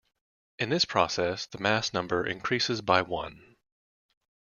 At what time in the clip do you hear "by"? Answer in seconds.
2.81-3.03